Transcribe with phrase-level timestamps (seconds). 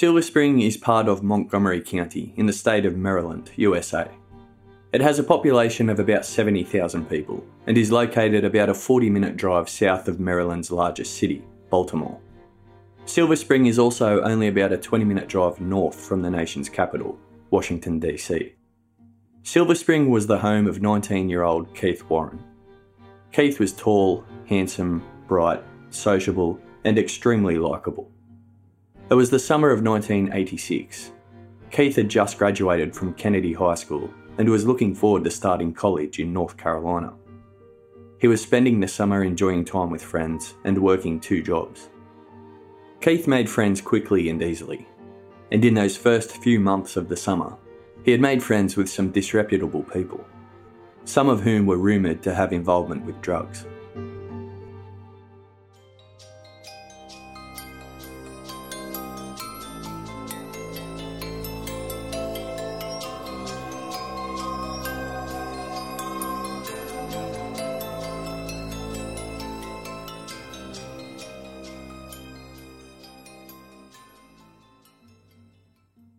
[0.00, 4.10] Silver Spring is part of Montgomery County in the state of Maryland, USA.
[4.94, 9.36] It has a population of about 70,000 people and is located about a 40 minute
[9.36, 12.18] drive south of Maryland's largest city, Baltimore.
[13.04, 17.18] Silver Spring is also only about a 20 minute drive north from the nation's capital,
[17.50, 18.54] Washington, D.C.
[19.42, 22.42] Silver Spring was the home of 19 year old Keith Warren.
[23.32, 28.10] Keith was tall, handsome, bright, sociable, and extremely likeable.
[29.10, 31.10] It was the summer of 1986.
[31.72, 36.20] Keith had just graduated from Kennedy High School and was looking forward to starting college
[36.20, 37.14] in North Carolina.
[38.20, 41.88] He was spending the summer enjoying time with friends and working two jobs.
[43.00, 44.86] Keith made friends quickly and easily,
[45.50, 47.56] and in those first few months of the summer,
[48.04, 50.24] he had made friends with some disreputable people,
[51.04, 53.66] some of whom were rumoured to have involvement with drugs.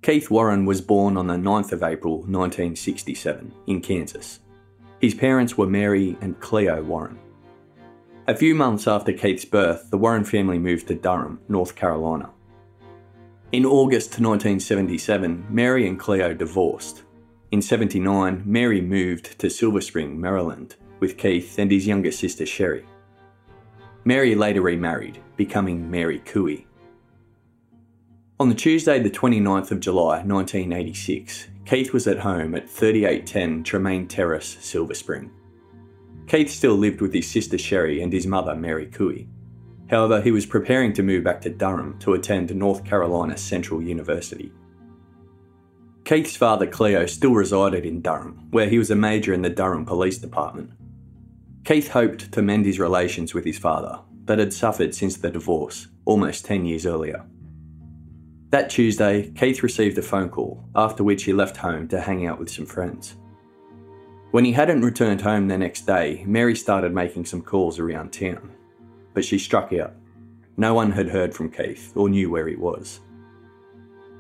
[0.02, 4.40] Keith Warren was born on the 9th of April 1967 in Kansas.
[5.00, 7.20] His parents were Mary and Cleo Warren.
[8.28, 12.32] A few months after Keith's birth, the Warren family moved to Durham, North Carolina.
[13.52, 17.04] In August 1977, Mary and Cleo divorced.
[17.52, 22.88] In 79, Mary moved to Silver Spring, Maryland, with Keith and his younger sister Sherry.
[24.04, 26.66] Mary later remarried, becoming Mary Cooey.
[28.42, 34.08] On the Tuesday, the 29th of July 1986, Keith was at home at 3810 Tremaine
[34.08, 35.30] Terrace, Silver Spring.
[36.26, 39.28] Keith still lived with his sister Sherry and his mother Mary Cooey.
[39.92, 44.52] However, he was preparing to move back to Durham to attend North Carolina Central University.
[46.04, 49.86] Keith's father Cleo still resided in Durham, where he was a major in the Durham
[49.86, 50.72] Police Department.
[51.64, 55.90] Keith hoped to mend his relations with his father, that had suffered since the divorce,
[56.06, 57.24] almost 10 years earlier.
[58.52, 62.38] That Tuesday, Keith received a phone call, after which he left home to hang out
[62.38, 63.16] with some friends.
[64.32, 68.52] When he hadn't returned home the next day, Mary started making some calls around town,
[69.14, 69.94] but she struck out.
[70.58, 73.00] No one had heard from Keith or knew where he was.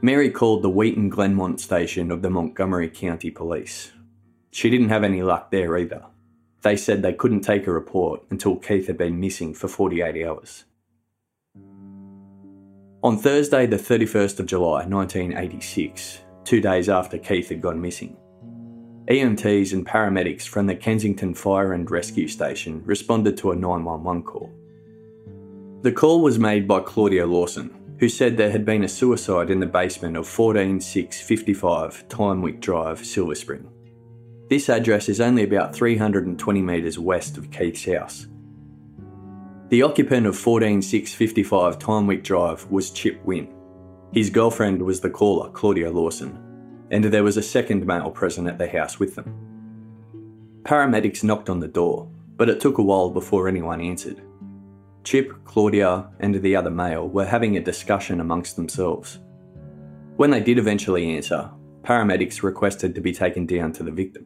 [0.02, 3.92] Mary called the Wheaton Glenmont station of the Montgomery County Police.
[4.52, 6.06] She didn't have any luck there either.
[6.62, 10.63] They said they couldn't take a report until Keith had been missing for 48 hours.
[13.03, 18.16] On Thursday, the 31st of July 1986, two days after Keith had gone missing,
[19.07, 24.53] EMTs and paramedics from the Kensington Fire and Rescue Station responded to a 911 call.
[25.81, 29.59] The call was made by Claudia Lawson, who said there had been a suicide in
[29.59, 33.68] the basement of 14655 Tynewick Drive, Silver Spring.
[34.47, 38.28] This address is only about 320 metres west of Keith's house
[39.72, 43.48] the occupant of 14655 Tynewick Drive was Chip Wynn.
[44.12, 46.38] His girlfriend was the caller, Claudia Lawson,
[46.92, 49.34] and there was a second male present at the house with them.
[50.64, 54.22] Paramedics knocked on the door, but it took a while before anyone answered.
[55.06, 59.20] Chip, Claudia, and the other male were having a discussion amongst themselves.
[60.18, 61.50] When they did eventually answer,
[61.84, 64.26] paramedics requested to be taken down to the victim.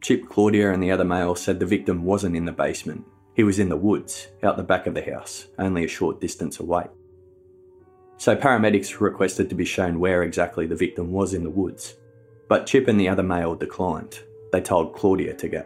[0.00, 3.58] Chip, Claudia, and the other male said the victim wasn't in the basement he was
[3.58, 6.86] in the woods, out the back of the house, only a short distance away.
[8.16, 11.96] So paramedics requested to be shown where exactly the victim was in the woods,
[12.48, 14.20] but Chip and the other male declined.
[14.52, 15.64] They told Claudia to go.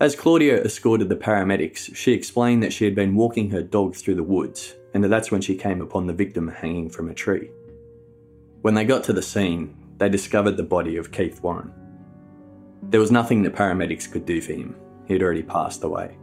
[0.00, 4.14] As Claudia escorted the paramedics, she explained that she had been walking her dog through
[4.14, 7.50] the woods and that that's when she came upon the victim hanging from a tree.
[8.62, 11.72] When they got to the scene, they discovered the body of Keith Warren.
[12.84, 14.76] There was nothing the paramedics could do for him,
[15.08, 16.16] he had already passed away.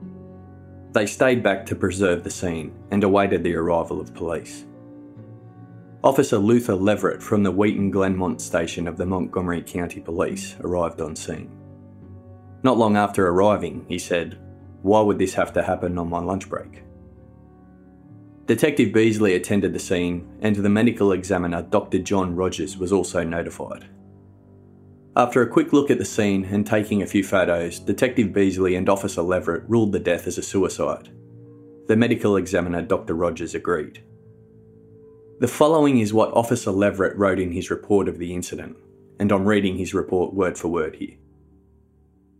[0.94, 4.66] They stayed back to preserve the scene and awaited the arrival of police.
[6.04, 11.16] Officer Luther Leverett from the Wheaton Glenmont station of the Montgomery County Police arrived on
[11.16, 11.50] scene.
[12.62, 14.38] Not long after arriving, he said,
[14.84, 16.84] Why would this have to happen on my lunch break?
[18.46, 21.98] Detective Beasley attended the scene, and the medical examiner Dr.
[21.98, 23.86] John Rogers was also notified.
[25.18, 28.90] After a quick look at the scene and taking a few photos, Detective Beasley and
[28.90, 31.10] Officer Leverett ruled the death as a suicide.
[31.88, 33.14] The medical examiner, Dr.
[33.14, 34.04] Rogers, agreed.
[35.40, 38.76] The following is what Officer Leverett wrote in his report of the incident,
[39.18, 41.16] and I'm reading his report word for word here.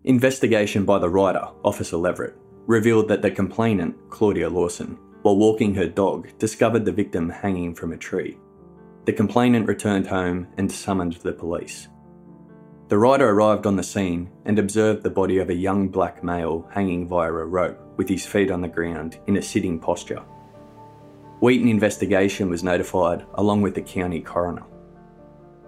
[0.04, 2.36] Investigation by the writer, Officer Leverett,
[2.68, 7.94] revealed that the complainant, Claudia Lawson, while walking her dog, discovered the victim hanging from
[7.94, 8.38] a tree.
[9.06, 11.88] The complainant returned home and summoned the police.
[12.88, 16.70] The rider arrived on the scene and observed the body of a young black male
[16.72, 20.24] hanging via a rope with his feet on the ground in a sitting posture.
[21.40, 24.64] Wheaton investigation was notified along with the county coroner.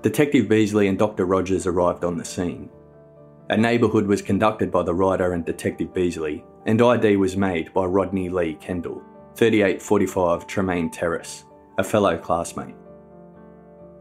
[0.04, 1.26] Detective Beasley and Dr.
[1.26, 2.70] Rogers arrived on the scene.
[3.50, 7.86] A neighbourhood was conducted by the rider and Detective Beasley, and ID was made by
[7.86, 9.02] Rodney Lee Kendall,
[9.36, 11.46] 3845 Tremaine Terrace,
[11.80, 12.76] a fellow classmate.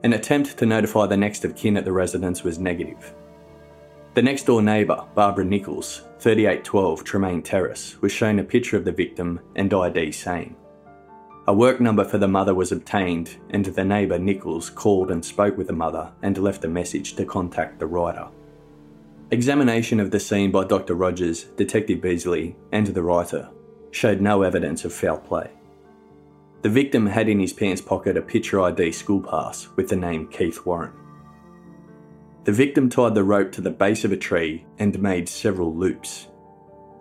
[0.02, 3.14] An attempt to notify the next of kin at the residence was negative.
[4.14, 8.92] The next door neighbour, Barbara Nichols, 3812 Tremaine Terrace, was shown a picture of the
[8.92, 10.56] victim and ID same.
[11.48, 15.56] A work number for the mother was obtained, and the neighbour Nichols called and spoke
[15.56, 18.26] with the mother and left a message to contact the writer.
[19.30, 20.94] Examination of the scene by Dr.
[20.94, 23.48] Rogers, Detective Beasley, and the writer
[23.90, 25.50] showed no evidence of foul play.
[26.62, 30.28] The victim had in his pants pocket a picture ID school pass with the name
[30.28, 30.92] Keith Warren.
[32.44, 36.28] The victim tied the rope to the base of a tree and made several loops.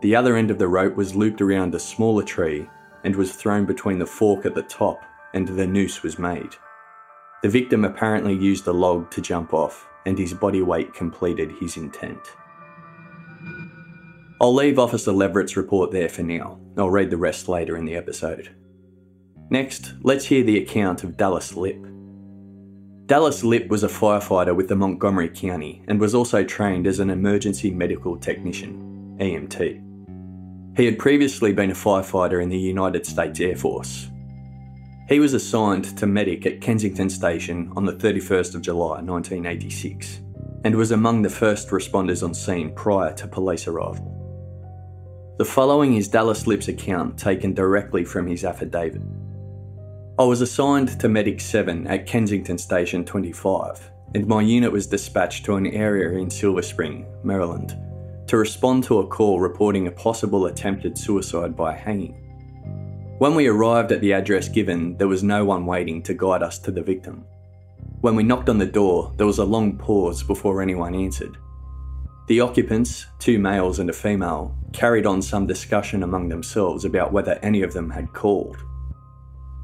[0.02, 2.68] The other end of the rope was looped around a smaller tree
[3.04, 5.04] and was thrown between the fork at the top
[5.34, 6.56] and the noose was made.
[7.44, 11.78] The victim apparently used the log to jump off and his body weight completed his
[11.78, 12.20] intent.
[14.42, 16.60] I'll leave Officer Leverett's report there for now.
[16.78, 18.54] I'll read the rest later in the episode.
[19.50, 21.86] Next, let's hear the account of Dallas Lipp.
[23.06, 27.12] Dallas Lipp was a firefighter with the Montgomery County and was also trained as an
[27.12, 30.78] emergency medical technician, EMT.
[30.78, 34.10] He had previously been a firefighter in the United States Air Force.
[35.08, 40.22] He was assigned to medic at Kensington Station on the 31st of July 1986
[40.64, 44.12] and was among the first responders on scene prior to police arrival.
[45.38, 49.04] The following is Dallas Lipp's account taken directly from his affidavit.
[50.18, 55.44] I was assigned to Medic 7 at Kensington Station 25, and my unit was dispatched
[55.44, 57.78] to an area in Silver Spring, Maryland,
[58.28, 62.14] to respond to a call reporting a possible attempted suicide by hanging.
[63.18, 66.60] When we arrived at the address given, there was no one waiting to guide us
[66.60, 67.26] to the victim.
[68.00, 71.36] When we knocked on the door, there was a long pause before anyone answered.
[72.30, 77.34] The occupants, two males and a female, carried on some discussion among themselves about whether
[77.44, 78.56] any of them had called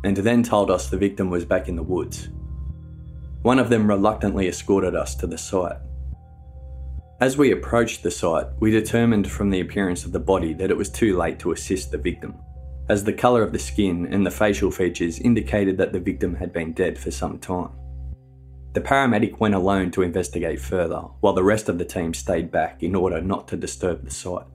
[0.04, 2.30] and then told us the victim was back in the woods.
[3.44, 5.78] One of them reluctantly escorted us to the site.
[7.20, 10.78] As we approached the site, we determined from the appearance of the body that it
[10.78, 12.36] was too late to assist the victim,
[12.90, 16.52] as the colour of the skin and the facial features indicated that the victim had
[16.52, 17.70] been dead for some time.
[18.74, 22.82] The paramedic went alone to investigate further, while the rest of the team stayed back
[22.82, 24.48] in order not to disturb the site.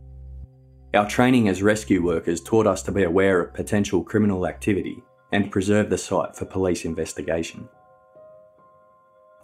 [0.95, 5.03] Our training as rescue workers taught us to be aware of potential criminal activity
[5.33, 7.69] and preserve the site for police investigation.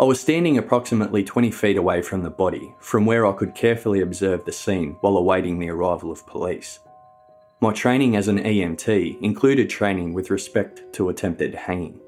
[0.01, 4.01] I was standing approximately 20 feet away from the body, from where I could carefully
[4.01, 6.81] observe the scene while awaiting the arrival of police.
[7.61, 12.01] My training as an EMT included training with respect to attempted hanging.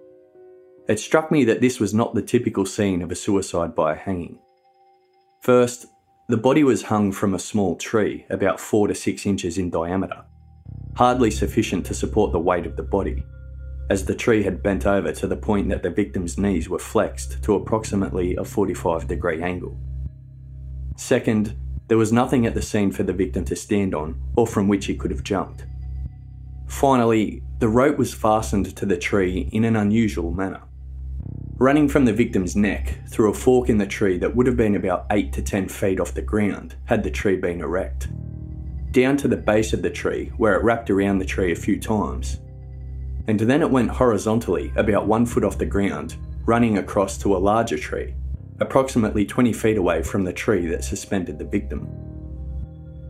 [0.88, 4.38] It struck me that this was not the typical scene of a suicide by hanging.
[5.40, 5.86] First,
[6.28, 10.24] the body was hung from a small tree about 4 to 6 inches in diameter,
[10.96, 13.22] hardly sufficient to support the weight of the body
[13.90, 17.42] as the tree had bent over to the point that the victim's knees were flexed
[17.42, 19.76] to approximately a 45 degree angle.
[20.96, 21.56] Second,
[21.88, 24.86] there was nothing at the scene for the victim to stand on or from which
[24.86, 25.66] he could have jumped.
[26.66, 30.62] Finally, the rope was fastened to the tree in an unusual manner.
[31.56, 34.74] Running from the victim's neck through a fork in the tree that would have been
[34.74, 38.08] about 8 to 10 feet off the ground had the tree been erect.
[38.90, 41.78] Down to the base of the tree, where it wrapped around the tree a few
[41.78, 42.40] times,
[43.26, 47.38] and then it went horizontally about one foot off the ground, running across to a
[47.38, 48.14] larger tree,
[48.60, 51.88] approximately 20 feet away from the tree that suspended the victim.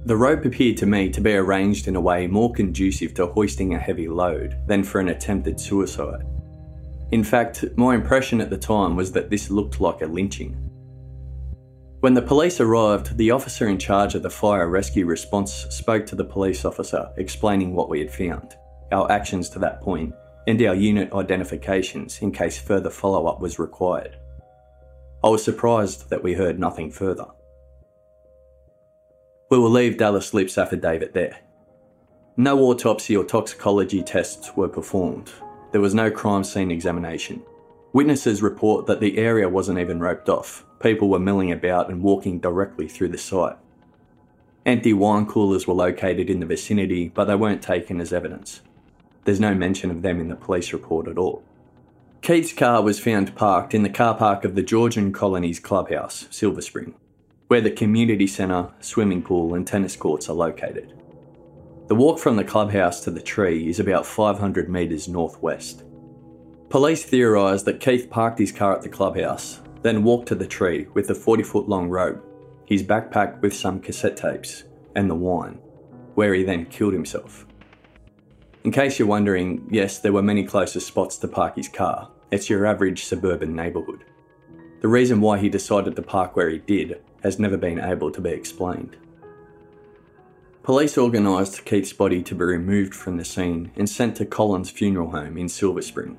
[0.06, 3.75] The rope appeared to me to be arranged in a way more conducive to hoisting
[3.75, 6.26] a heavy load than for an attempted suicide.
[7.11, 10.52] In fact, my impression at the time was that this looked like a lynching.
[12.00, 16.16] When the police arrived, the officer in charge of the fire rescue response spoke to
[16.16, 18.56] the police officer, explaining what we had found
[18.94, 20.14] our actions to that point,
[20.46, 24.16] and our unit identifications in case further follow up was required.
[25.22, 27.26] I was surprised that we heard nothing further.
[29.50, 31.38] We will leave Dallas Lipp's affidavit there.
[32.36, 35.30] No autopsy or toxicology tests were performed.
[35.72, 37.42] There was no crime scene examination.
[37.92, 40.64] Witnesses report that the area wasn't even roped off.
[40.80, 43.56] People were milling about and walking directly through the site.
[44.66, 48.62] Empty wine coolers were located in the vicinity, but they weren't taken as evidence.
[49.24, 51.42] There's no mention of them in the police report at all.
[52.20, 56.62] Keith's car was found parked in the car park of the Georgian Colonies Clubhouse, Silver
[56.62, 56.94] Spring,
[57.48, 60.94] where the community centre, swimming pool, and tennis courts are located.
[61.86, 65.84] The walk from the clubhouse to the tree is about 500 metres northwest.
[66.70, 70.86] Police theorise that Keith parked his car at the clubhouse, then walked to the tree
[70.94, 72.24] with the 40 foot long rope,
[72.64, 74.64] his backpack with some cassette tapes,
[74.94, 75.58] and the wine,
[76.14, 77.46] where he then killed himself.
[78.64, 82.11] In case you're wondering, yes, there were many closer spots to park his car.
[82.30, 84.04] It's your average suburban neighbourhood.
[84.80, 88.23] The reason why he decided to park where he did has never been able to
[88.23, 88.97] be explained.
[90.62, 95.11] Police organised Keith's body to be removed from the scene and sent to Collins Funeral
[95.11, 96.16] Home in Silver Spring.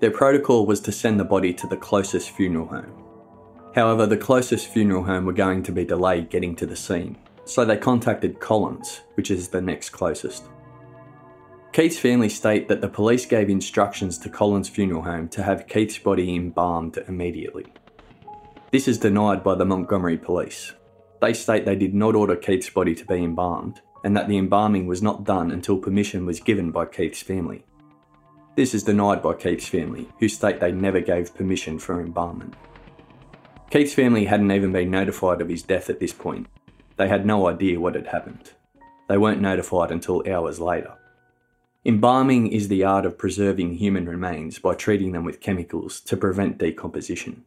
[0.00, 3.04] Their protocol was to send the body to the closest funeral home.
[3.74, 7.62] However, the closest funeral home were going to be delayed getting to the scene, so
[7.62, 10.44] they contacted Collins, which is the next closest.
[11.72, 15.98] Keith's family state that the police gave instructions to Collins Funeral Home to have Keith's
[15.98, 17.66] body embalmed immediately.
[18.70, 20.72] This is denied by the Montgomery police,
[21.22, 24.88] they state they did not order Keith's body to be embalmed, and that the embalming
[24.88, 27.64] was not done until permission was given by Keith's family.
[28.56, 32.54] This is denied by Keith's family, who state they never gave permission for embalmment.
[33.70, 36.48] Keith's family hadn't even been notified of his death at this point.
[36.96, 38.50] They had no idea what had happened.
[39.08, 40.94] They weren't notified until hours later.
[41.84, 46.58] Embalming is the art of preserving human remains by treating them with chemicals to prevent
[46.58, 47.44] decomposition.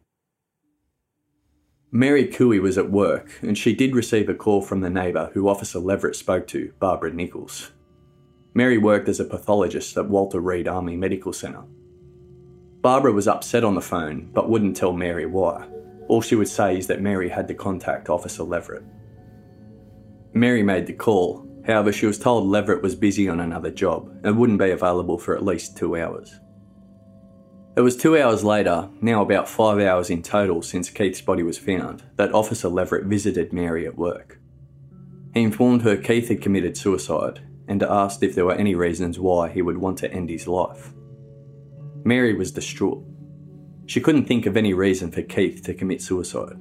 [1.90, 5.48] Mary Cooey was at work, and she did receive a call from the neighbour who
[5.48, 7.70] Officer Leverett spoke to, Barbara Nichols.
[8.52, 11.64] Mary worked as a pathologist at Walter Reed Army Medical Centre.
[12.82, 15.66] Barbara was upset on the phone, but wouldn't tell Mary why.
[16.08, 18.84] All she would say is that Mary had to contact Officer Leverett.
[20.34, 24.38] Mary made the call, however, she was told Leverett was busy on another job and
[24.38, 26.38] wouldn't be available for at least two hours.
[27.76, 31.58] It was two hours later, now about five hours in total since Keith's body was
[31.58, 34.38] found, that Officer Leverett visited Mary at work.
[35.34, 39.50] He informed her Keith had committed suicide and asked if there were any reasons why
[39.50, 40.94] he would want to end his life.
[42.04, 43.04] Mary was distraught.
[43.84, 46.56] She couldn't think of any reason for Keith to commit suicide.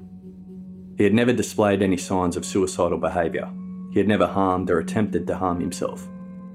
[0.98, 3.50] He had never displayed any signs of suicidal behaviour.
[3.96, 6.08] He had never harmed or attempted to harm himself.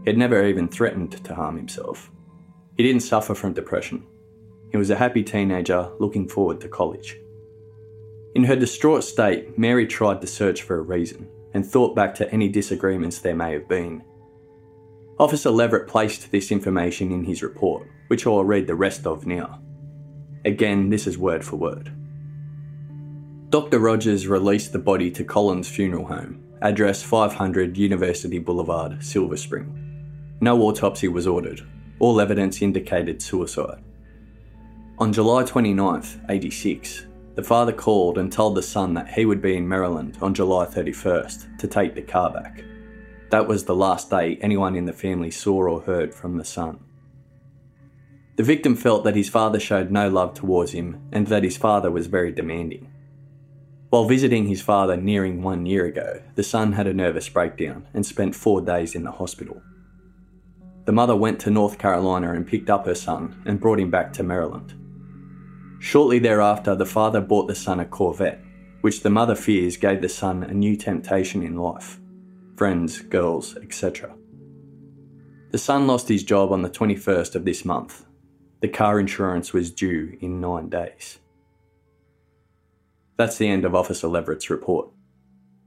[0.05, 2.13] He had never even threatened to harm himself.
[2.77, 4.07] He didn't suffer from depression
[4.71, 7.19] he was a happy teenager looking forward to college.
[8.35, 12.33] In her distraught state, Mary tried to search for a reason and thought back to
[12.33, 14.05] any disagreements there may have been.
[15.19, 19.61] Officer Leverett placed this information in his report, which I'll read the rest of now.
[20.45, 21.93] Again, this is word for word.
[23.51, 23.81] Dr.
[23.81, 30.37] Rogers released the body to Collins Funeral Home, address 500 University Boulevard, Silver Spring.
[30.41, 31.63] No autopsy was ordered.
[31.99, 33.83] All evidence indicated suicide.
[34.99, 39.57] On July 29, 86, the father called and told the son that he would be
[39.57, 42.63] in Maryland on July 31st to take the car back.
[43.31, 46.81] That was the last day anyone in the family saw or heard from the son.
[48.37, 51.91] The victim felt that his father showed no love towards him and that his father
[51.91, 52.90] was very demanding.
[53.91, 58.07] While visiting his father nearing one year ago, the son had a nervous breakdown and
[58.07, 59.61] spent four days in the hospital.
[60.85, 64.13] The mother went to North Carolina and picked up her son and brought him back
[64.13, 64.75] to Maryland.
[65.81, 68.41] Shortly thereafter, the father bought the son a Corvette,
[68.83, 71.99] which the mother fears gave the son a new temptation in life
[72.57, 74.15] friends, girls, etc.
[75.51, 78.05] The son lost his job on the 21st of this month.
[78.61, 81.19] The car insurance was due in nine days.
[83.21, 84.89] That's the end of Officer Leverett's report.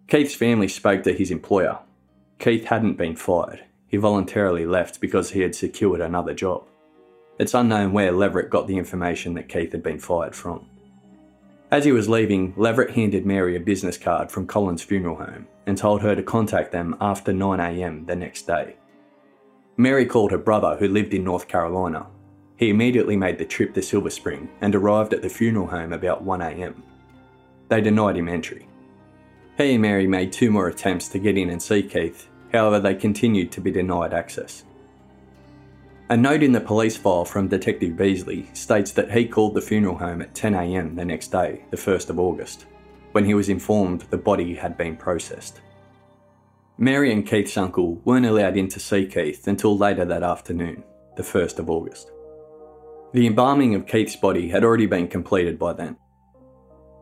[0.08, 1.78] Keith's family spoke to his employer.
[2.40, 6.66] Keith hadn't been fired, he voluntarily left because he had secured another job.
[7.38, 10.68] It's unknown where Leverett got the information that Keith had been fired from.
[11.70, 15.78] As he was leaving, Leverett handed Mary a business card from Collins Funeral Home and
[15.78, 18.78] told her to contact them after 9am the next day.
[19.78, 22.08] Mary called her brother, who lived in North Carolina.
[22.58, 26.26] He immediately made the trip to Silver Spring and arrived at the funeral home about
[26.26, 26.82] 1am.
[27.74, 28.68] They denied him entry.
[29.58, 32.94] He and Mary made two more attempts to get in and see Keith, however, they
[32.94, 34.64] continued to be denied access.
[36.12, 39.98] A note in the police file from Detective Beasley states that he called the funeral
[39.98, 42.68] home at 10am the next day, the 1st of August,
[43.14, 45.62] when he was informed the body had been processed.
[46.78, 50.84] Mary and Keith's uncle weren't allowed in to see Keith until later that afternoon,
[51.18, 52.12] the 1st of August.
[53.14, 55.98] The embalming of Keith's body had already been completed by then.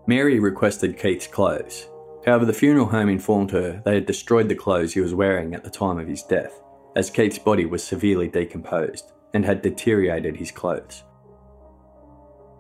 [0.08, 1.88] Mary requested Keith's clothes.
[2.26, 5.64] However, the funeral home informed her they had destroyed the clothes he was wearing at
[5.64, 6.62] the time of his death
[6.96, 11.04] as Keith's body was severely decomposed and had deteriorated his clothes.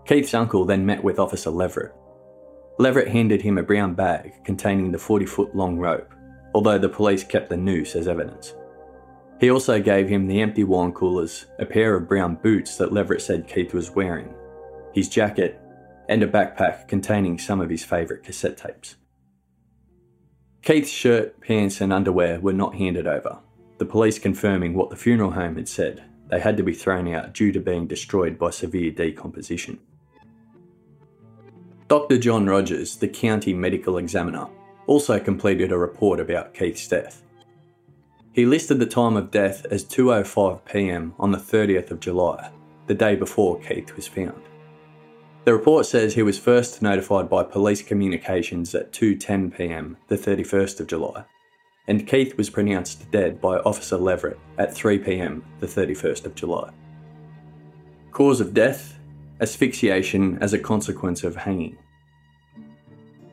[0.05, 1.93] Keith's uncle then met with Officer Leverett.
[2.79, 6.13] Leverett handed him a brown bag containing the 40 foot long rope,
[6.55, 8.55] although the police kept the noose as evidence.
[9.39, 13.21] He also gave him the empty wine coolers, a pair of brown boots that Leverett
[13.21, 14.33] said Keith was wearing,
[14.93, 15.59] his jacket,
[16.09, 18.95] and a backpack containing some of his favourite cassette tapes.
[20.61, 23.39] Keith's shirt, pants, and underwear were not handed over,
[23.77, 27.33] the police confirming what the funeral home had said they had to be thrown out
[27.33, 29.77] due to being destroyed by severe decomposition.
[31.89, 32.17] Dr.
[32.17, 34.47] John Rogers, the county medical examiner,
[34.87, 37.21] also completed a report about Keith's death.
[38.31, 41.13] He listed the time of death as 2:05 p.m.
[41.19, 42.49] on the 30th of July,
[42.87, 44.41] the day before Keith was found.
[45.43, 49.97] The report says he was first notified by police communications at 2:10 p.m.
[50.07, 51.23] the 31st of July,
[51.87, 56.69] and Keith was pronounced dead by Officer Leverett at 3 pm the 31st of July.
[58.11, 58.97] Cause of death
[59.39, 61.77] asphyxiation as a consequence of hanging.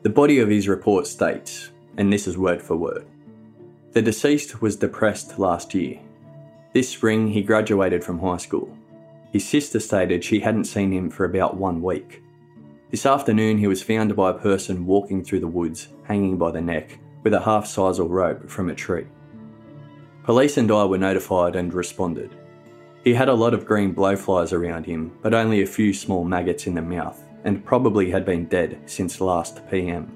[0.01, 3.05] The body of his report states, and this is word for word
[3.91, 5.99] the deceased was depressed last year.
[6.73, 8.77] This spring, he graduated from high school.
[9.31, 12.23] His sister stated she hadn't seen him for about one week.
[12.89, 16.61] This afternoon, he was found by a person walking through the woods, hanging by the
[16.61, 19.05] neck, with a half sisal rope from a tree.
[20.23, 22.35] Police and I were notified and responded.
[23.03, 26.65] He had a lot of green blowflies around him, but only a few small maggots
[26.65, 30.11] in the mouth, and probably had been dead since last PM.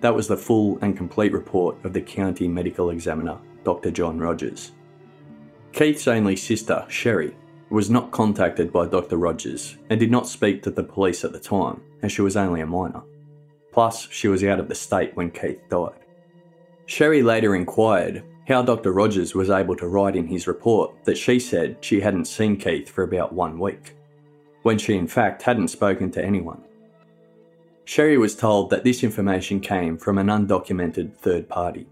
[0.00, 3.90] That was the full and complete report of the county medical examiner, Dr.
[3.90, 4.72] John Rogers.
[5.72, 7.34] Keith's only sister, Sherry,
[7.70, 9.16] was not contacted by Dr.
[9.16, 12.60] Rogers and did not speak to the police at the time, as she was only
[12.60, 13.02] a minor.
[13.72, 15.98] Plus, she was out of the state when Keith died.
[16.86, 18.92] Sherry later inquired how Dr.
[18.92, 22.88] Rogers was able to write in his report that she said she hadn't seen Keith
[22.88, 23.96] for about one week,
[24.62, 26.62] when she in fact hadn't spoken to anyone.
[27.86, 31.86] Sherry was told that this information came from an undocumented third party.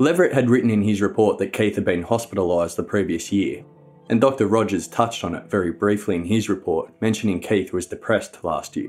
[0.00, 3.62] Leverett had written in his report that Keith had been hospitalised the previous year,
[4.08, 4.46] and Dr.
[4.46, 8.88] Rogers touched on it very briefly in his report, mentioning Keith was depressed last year.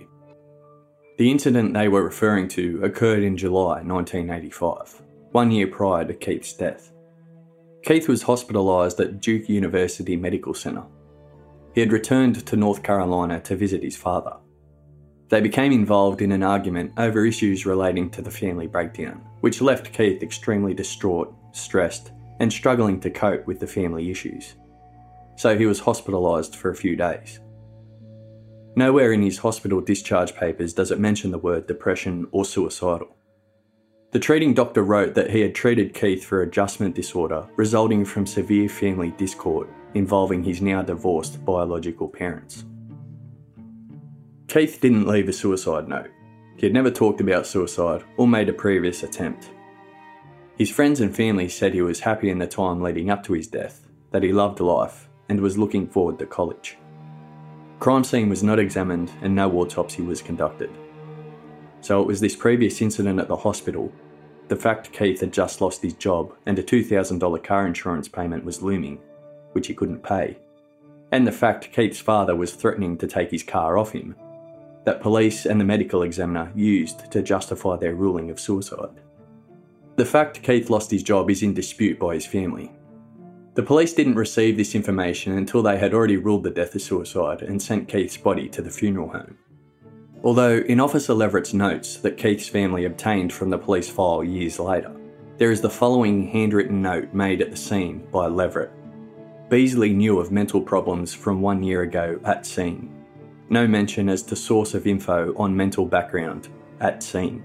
[1.18, 5.02] The incident they were referring to occurred in July 1985,
[5.34, 6.94] one year prior to Keith's death.
[7.84, 10.86] Keith was hospitalised at Duke University Medical Center.
[11.76, 14.38] He had returned to North Carolina to visit his father.
[15.32, 19.94] They became involved in an argument over issues relating to the family breakdown, which left
[19.94, 24.56] Keith extremely distraught, stressed, and struggling to cope with the family issues.
[25.38, 27.40] So he was hospitalised for a few days.
[28.76, 33.16] Nowhere in his hospital discharge papers does it mention the word depression or suicidal.
[34.12, 38.68] The treating doctor wrote that he had treated Keith for adjustment disorder resulting from severe
[38.68, 42.66] family discord involving his now divorced biological parents.
[44.52, 46.10] Keith didn't leave a suicide note.
[46.58, 49.50] He had never talked about suicide or made a previous attempt.
[50.58, 53.48] His friends and family said he was happy in the time leading up to his
[53.48, 56.78] death, that he loved life, and was looking forward to college.
[57.80, 60.70] Crime scene was not examined and no autopsy was conducted.
[61.80, 63.90] So it was this previous incident at the hospital,
[64.50, 68.62] the fact Keith had just lost his job and a $2,000 car insurance payment was
[68.62, 69.00] looming,
[69.54, 70.40] which he couldn't pay,
[71.14, 74.14] and the fact Keith's father was threatening to take his car off him
[74.84, 79.00] that police and the medical examiner used to justify their ruling of suicide.
[79.96, 82.72] The fact Keith lost his job is in dispute by his family.
[83.54, 87.42] The police didn't receive this information until they had already ruled the death a suicide
[87.42, 89.38] and sent Keith's body to the funeral home.
[90.24, 94.96] Although, in Officer Leverett's notes that Keith's family obtained from the police file years later,
[95.38, 98.72] there is the following handwritten note made at the scene by Leverett.
[99.50, 103.01] Beasley knew of mental problems from one year ago at scene
[103.52, 106.48] no mention as to source of info on mental background
[106.80, 107.44] at scene.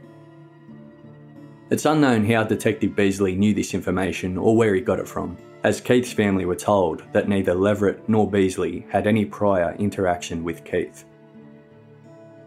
[1.68, 5.80] It's unknown how Detective Beasley knew this information or where he got it from, as
[5.80, 11.04] Keith's family were told that neither Leverett nor Beasley had any prior interaction with Keith.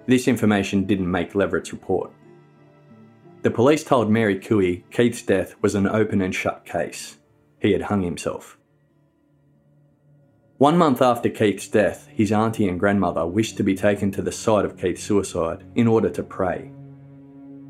[0.06, 2.12] This information didn't make Leverett's report.
[3.42, 7.18] The police told Mary Cooey Keith's death was an open and shut case.
[7.62, 8.59] He had hung himself.
[10.60, 14.34] One month after Keith's death, his auntie and grandmother wished to be taken to the
[14.34, 16.70] site of Keith's suicide in order to pray.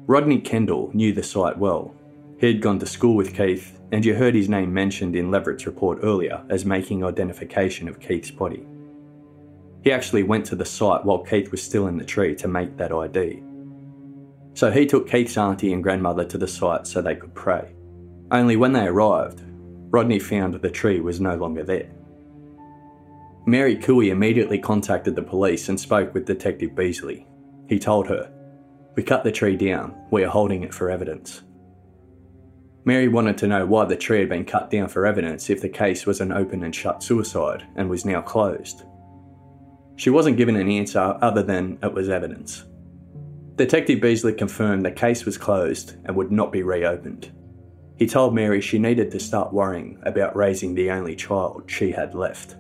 [0.08, 1.94] Rodney Kendall knew the site well.
[2.40, 5.68] He had gone to school with Keith, and you heard his name mentioned in Leverett's
[5.68, 8.66] report earlier as making identification of Keith's body.
[9.84, 12.76] He actually went to the site while Keith was still in the tree to make
[12.78, 13.44] that ID.
[14.56, 17.72] So he took Keith's auntie and grandmother to the site so they could pray.
[18.32, 19.44] Only when they arrived,
[19.92, 21.92] Rodney found the tree was no longer there.
[23.50, 27.26] Mary Cooey immediately contacted the police and spoke with Detective Beasley.
[27.68, 28.32] He told her,
[28.96, 31.42] We cut the tree down, we are holding it for evidence.
[32.86, 35.70] Mary wanted to know why the tree had been cut down for evidence if the
[35.70, 38.84] case was an open and shut suicide and was now closed.
[39.96, 42.66] She wasn't given an answer other than it was evidence.
[43.56, 47.32] Detective Beasley confirmed the case was closed and would not be reopened.
[47.98, 52.14] He told Mary she needed to start worrying about raising the only child she had
[52.14, 52.56] left.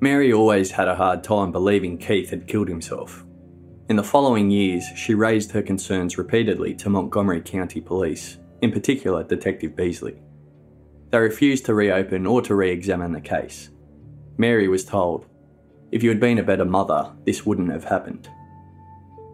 [0.00, 3.24] Mary always had a hard time believing Keith had killed himself.
[3.88, 9.22] In the following years, she raised her concerns repeatedly to Montgomery County Police, in particular
[9.22, 10.20] Detective Beasley.
[11.10, 13.70] They refused to reopen or to re examine the case.
[14.36, 15.24] Mary was told,
[15.92, 18.28] If you had been a better mother, this wouldn't have happened.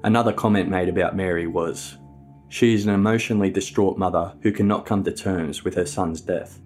[0.05, 1.97] Another comment made about Mary was,
[2.49, 6.61] She is an emotionally distraught mother who cannot come to terms with her son's death.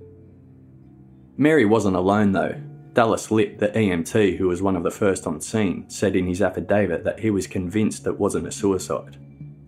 [1.39, 2.61] Mary wasn't alone though,
[2.97, 6.41] Dallas Lipp, the EMT who was one of the first on scene, said in his
[6.41, 9.19] affidavit that he was convinced it wasn't a suicide.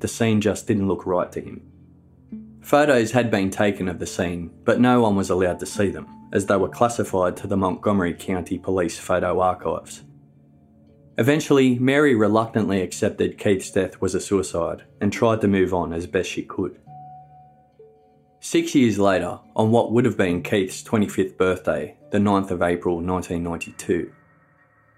[0.01, 1.61] The scene just didn't look right to him.
[2.63, 6.07] Photos had been taken of the scene, but no one was allowed to see them,
[6.33, 10.05] as they were classified to the Montgomery County Police Photo Archives.
[11.19, 16.07] Eventually, Mary reluctantly accepted Keith's death was a suicide and tried to move on as
[16.07, 16.81] best she could.
[18.41, 22.97] Six years later, on what would have been Keith's 25th birthday, the 9th of April
[22.97, 24.13] 1992,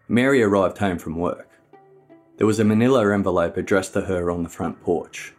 [0.09, 1.49] Mary arrived home from work.
[2.37, 5.33] There was a manila envelope addressed to her on the front porch.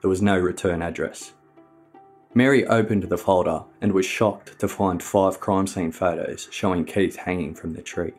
[0.00, 1.32] There was no return address.
[2.32, 7.16] Mary opened the folder and was shocked to find five crime scene photos showing Keith
[7.16, 8.12] hanging from the tree.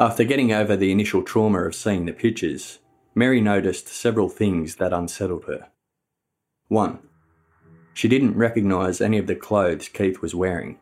[0.00, 2.80] After getting over the initial trauma of seeing the pictures,
[3.14, 5.68] Mary noticed several things that unsettled her.
[6.66, 6.98] 1.
[7.94, 10.78] She didn't recognise any of the clothes Keith was wearing.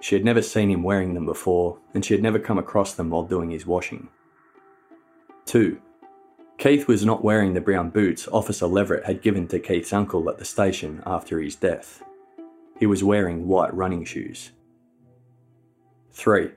[0.00, 3.10] She had never seen him wearing them before, and she had never come across them
[3.10, 4.08] while doing his washing.
[5.46, 5.80] 2.
[6.58, 10.36] Keith was not wearing the brown boots Officer Leverett had given to Keith's uncle at
[10.36, 12.02] the station after his death.
[12.78, 14.50] He was wearing white running shoes.
[16.12, 16.50] 3.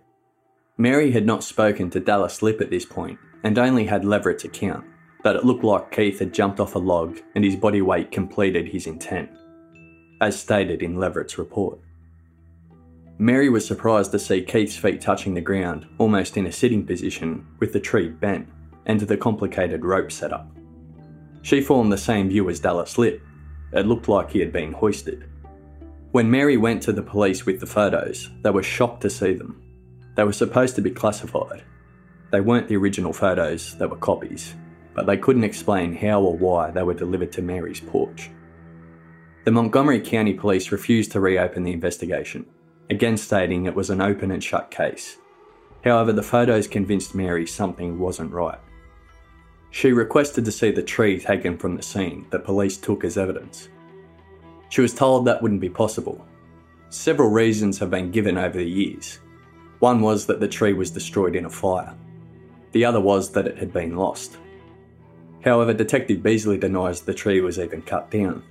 [0.77, 4.83] Mary had not spoken to Dallas Lipp at this point and only had Leverett's account,
[5.23, 8.67] but it looked like Keith had jumped off a log and his body weight completed
[8.67, 9.29] his intent
[10.23, 11.79] as stated in Leverett's report.
[13.17, 17.45] Mary was surprised to see Keith's feet touching the ground, almost in a sitting position,
[17.59, 18.47] with the tree bent,
[18.85, 20.49] and the complicated rope setup.
[21.41, 23.21] She formed the same view as Dallas Lipp.
[23.73, 25.29] It looked like he had been hoisted.
[26.11, 29.61] When Mary went to the police with the photos, they were shocked to see them.
[30.15, 31.63] They were supposed to be classified.
[32.31, 34.55] They weren't the original photos, they were copies,
[34.93, 38.29] but they couldn't explain how or why they were delivered to Mary's porch.
[39.43, 42.45] The Montgomery County Police refused to reopen the investigation,
[42.89, 45.17] again stating it was an open and shut case.
[45.83, 48.59] However, the photos convinced Mary something wasn't right.
[49.71, 53.67] She requested to see the tree taken from the scene that police took as evidence.
[54.69, 56.25] She was told that wouldn't be possible.
[56.89, 59.19] Several reasons have been given over the years.
[59.79, 61.93] One was that the tree was destroyed in a fire.
[62.71, 64.37] The other was that it had been lost.
[65.43, 68.41] However, Detective Beasley denies the tree was even cut down.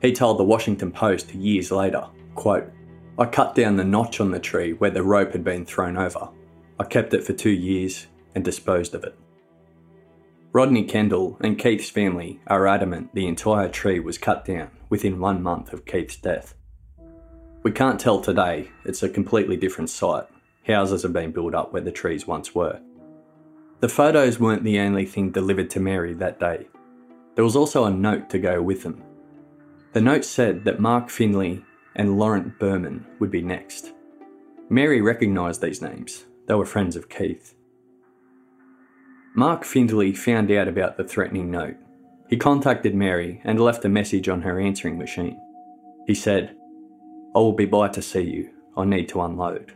[0.00, 2.70] He told the Washington Post years later, quote,
[3.18, 6.30] I cut down the notch on the tree where the rope had been thrown over.
[6.78, 9.14] I kept it for two years and disposed of it.
[10.52, 15.42] Rodney Kendall and Keith's family are adamant the entire tree was cut down within one
[15.42, 16.54] month of Keith's death.
[17.62, 20.24] We can't tell today, it's a completely different site.
[20.66, 22.80] Houses have been built up where the trees once were.
[23.80, 26.68] The photos weren't the only thing delivered to Mary that day.
[27.34, 29.02] There was also a note to go with them.
[29.92, 31.64] The note said that Mark Findley
[31.96, 33.92] and Laurent Berman would be next.
[34.68, 37.54] Mary recognised these names, they were friends of Keith.
[39.34, 41.76] Mark Findley found out about the threatening note.
[42.28, 45.40] He contacted Mary and left a message on her answering machine.
[46.06, 46.56] He said,
[47.34, 48.50] I will be by to see you.
[48.76, 49.74] I need to unload.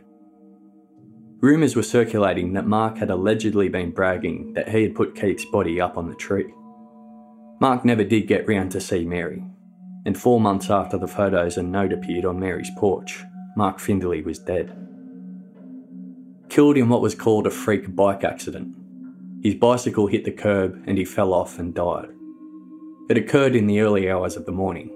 [1.41, 5.81] Rumours were circulating that Mark had allegedly been bragging that he had put Keith's body
[5.81, 6.53] up on the tree.
[7.59, 9.43] Mark never did get round to see Mary,
[10.05, 13.23] and four months after the photos, a note appeared on Mary's porch.
[13.57, 14.75] Mark Findley was dead.
[16.49, 18.75] Killed in what was called a freak bike accident.
[19.41, 22.09] His bicycle hit the curb and he fell off and died.
[23.09, 24.91] It occurred in the early hours of the morning.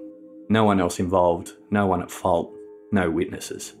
[0.48, 2.52] No one else involved, no one at fault,
[2.92, 3.74] no witnesses.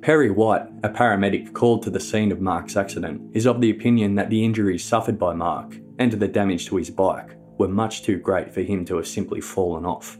[0.00, 4.14] Perry White, a paramedic called to the scene of Mark's accident, is of the opinion
[4.14, 8.18] that the injuries suffered by Mark and the damage to his bike were much too
[8.18, 10.18] great for him to have simply fallen off.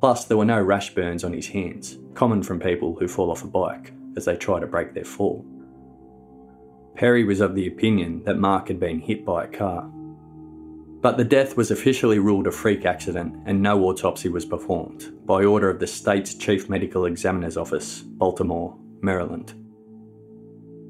[0.00, 3.44] Plus, there were no rash burns on his hands, common from people who fall off
[3.44, 5.46] a bike as they try to break their fall.
[6.96, 9.88] Perry was of the opinion that Mark had been hit by a car.
[11.00, 15.44] But the death was officially ruled a freak accident and no autopsy was performed by
[15.44, 19.54] order of the state's Chief Medical Examiner's Office, Baltimore, Maryland.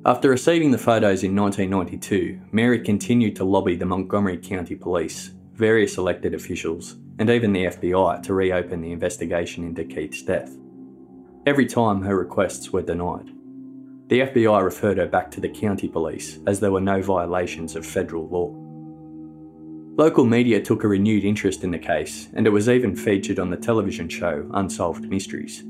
[0.06, 5.98] After receiving the photos in 1992, Mary continued to lobby the Montgomery County Police, various
[5.98, 10.56] elected officials, and even the FBI to reopen the investigation into Keith's death.
[11.46, 13.30] Every time her requests were denied.
[14.06, 17.84] The FBI referred her back to the county police as there were no violations of
[17.84, 18.54] federal law.
[20.00, 23.50] Local media took a renewed interest in the case, and it was even featured on
[23.50, 25.64] the television show Unsolved Mysteries.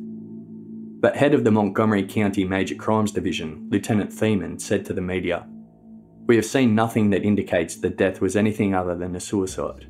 [1.00, 5.46] But head of the Montgomery County Major Crimes Division, Lieutenant Thiemann, said to the media,
[6.28, 9.86] We have seen nothing that indicates that death was anything other than a suicide.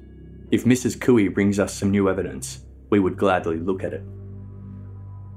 [0.53, 1.01] If Mrs.
[1.01, 4.05] Cooey brings us some new evidence, we would gladly look at it.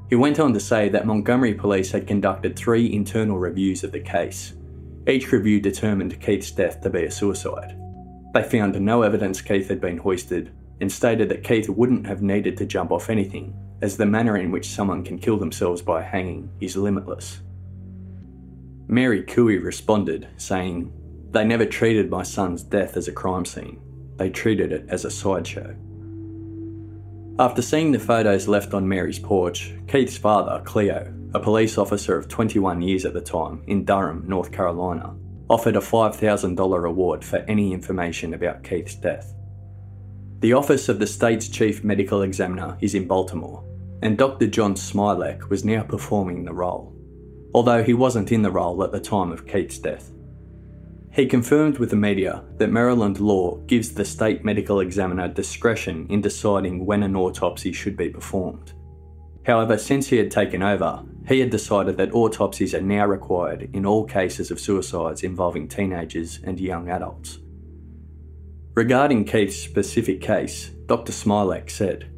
[0.09, 3.99] He went on to say that Montgomery police had conducted three internal reviews of the
[3.99, 4.53] case.
[5.07, 7.75] Each review determined Keith's death to be a suicide.
[8.35, 12.57] They found no evidence Keith had been hoisted and stated that Keith wouldn't have needed
[12.57, 16.51] to jump off anything as the manner in which someone can kill themselves by hanging
[16.59, 17.41] is limitless.
[18.91, 20.91] Mary Cooey responded, saying,
[21.31, 23.79] They never treated my son's death as a crime scene,
[24.17, 25.73] they treated it as a sideshow.
[27.39, 32.27] After seeing the photos left on Mary's porch, Keith's father, Cleo, a police officer of
[32.27, 35.15] 21 years at the time in Durham, North Carolina,
[35.49, 39.33] offered a $5,000 reward for any information about Keith's death.
[40.39, 43.63] The office of the state's chief medical examiner is in Baltimore,
[44.01, 44.47] and Dr.
[44.47, 46.93] John Smialek was now performing the role,
[47.53, 50.11] although he wasn't in the role at the time of Keith's death.
[51.11, 56.21] He confirmed with the media that Maryland law gives the state medical examiner discretion in
[56.21, 58.73] deciding when an autopsy should be performed.
[59.45, 63.85] However, since he had taken over, he had decided that autopsies are now required in
[63.85, 67.39] all cases of suicides involving teenagers and young adults.
[68.73, 71.11] Regarding Keith's specific case, Dr.
[71.11, 72.09] Smialek said,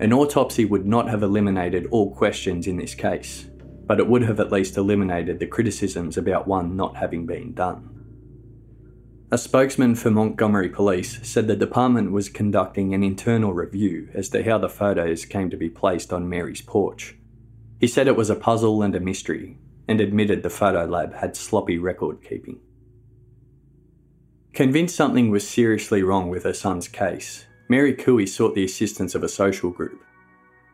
[0.00, 3.49] an autopsy would not have eliminated all questions in this case,
[3.90, 7.90] but it would have at least eliminated the criticisms about one not having been done.
[9.32, 14.44] A spokesman for Montgomery Police said the department was conducting an internal review as to
[14.44, 17.16] how the photos came to be placed on Mary's porch.
[17.80, 21.34] He said it was a puzzle and a mystery, and admitted the photo lab had
[21.34, 22.60] sloppy record keeping.
[24.52, 29.24] Convinced something was seriously wrong with her son's case, Mary Cooey sought the assistance of
[29.24, 30.00] a social group.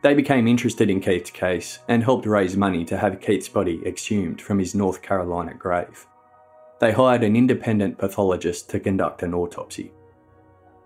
[0.06, 4.40] They became interested in Keith's case and helped raise money to have Keith's body exhumed
[4.40, 6.06] from his North Carolina grave.
[6.78, 9.90] They hired an independent pathologist to conduct an autopsy.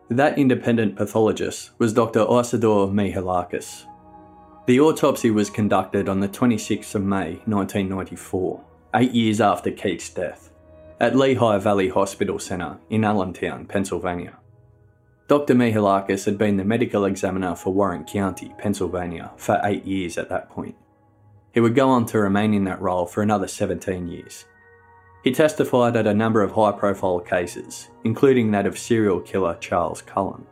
[0.08, 2.20] That independent pathologist was Dr.
[2.20, 3.84] Isidore Mihalakis.
[4.64, 10.50] The autopsy was conducted on the 26th of May 1994, eight years after Keith's death,
[10.98, 14.39] at Lehigh Valley Hospital Center in Allentown, Pennsylvania.
[15.30, 15.54] Dr.
[15.54, 20.50] Mihalakis had been the medical examiner for Warren County, Pennsylvania, for eight years at that
[20.50, 20.74] point.
[21.54, 24.46] He would go on to remain in that role for another 17 years.
[25.22, 30.02] He testified at a number of high profile cases, including that of serial killer Charles
[30.02, 30.44] Cullen.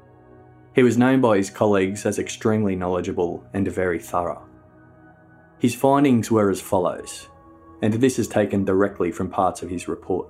[0.77, 4.47] He was known by his colleagues as extremely knowledgeable and very thorough.
[5.59, 7.29] His findings were as follows,
[7.83, 10.29] and this is taken directly from parts of his report.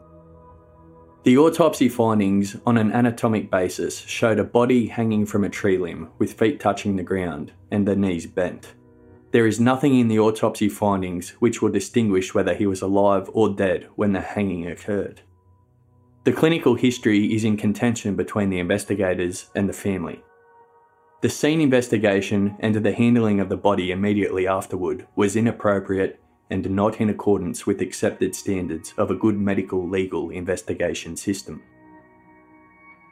[1.28, 6.08] The autopsy findings on an anatomic basis showed a body hanging from a tree limb
[6.16, 8.72] with feet touching the ground and the knees bent.
[9.30, 13.50] There is nothing in the autopsy findings which will distinguish whether he was alive or
[13.50, 15.20] dead when the hanging occurred.
[16.24, 20.22] The clinical history is in contention between the investigators and the family.
[21.20, 27.00] The scene investigation and the handling of the body immediately afterward was inappropriate and not
[27.00, 31.62] in accordance with accepted standards of a good medical legal investigation system.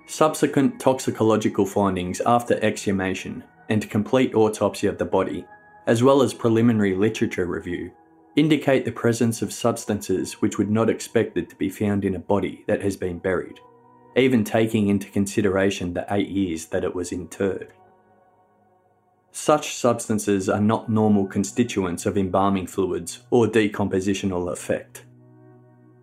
[0.07, 5.44] Subsequent toxicological findings after exhumation and complete autopsy of the body,
[5.87, 7.90] as well as preliminary literature review,
[8.37, 12.64] indicate the presence of substances which would not expected to be found in a body
[12.66, 13.59] that has been buried,
[14.14, 17.72] even taking into consideration the eight years that it was interred.
[19.38, 25.05] Such substances are not normal constituents of embalming fluids or decompositional effect.